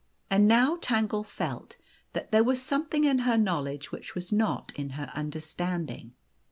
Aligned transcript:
And 0.31 0.47
now 0.47 0.77
Tangle 0.81 1.23
felt 1.23 1.77
that 2.13 2.31
there 2.31 2.43
was 2.43 2.59
something 2.59 3.05
O 3.05 3.05
t_j 3.05 3.11
in 3.11 3.19
her 3.19 3.37
knowledge 3.37 3.91
which 3.91 4.15
was 4.15 4.31
not 4.33 4.71
in 4.75 4.89
her 4.97 5.11
understanding. 5.13 6.15